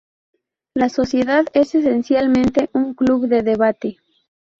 [0.73, 3.97] La sociedad es esencialmente un club de debate.